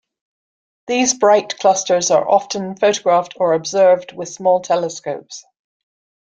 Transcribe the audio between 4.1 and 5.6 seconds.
with small telescopes.